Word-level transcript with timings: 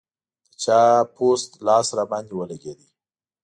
د 0.03 0.03
چا 0.63 0.79
پوست 1.15 1.51
لاس 1.67 1.87
راباندې 1.97 2.33
ولګېد. 2.35 2.79